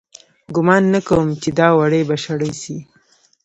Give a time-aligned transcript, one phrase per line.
[0.55, 2.77] گومان نه کوم چې دا وړۍ به شړۍ سي